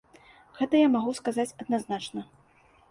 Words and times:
Гэта 0.59 0.75
я 0.81 0.87
магу 0.95 1.11
сказаць 1.21 1.49
адназначна. 1.63 2.29